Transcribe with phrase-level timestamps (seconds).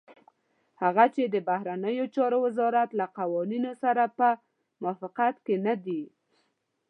[0.83, 4.27] هغه چې د بهرنيو چارو وزارت له قوانينو سره په
[4.83, 6.01] موافقت کې نه دي.